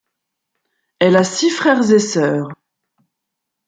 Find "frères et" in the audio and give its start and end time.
1.51-1.99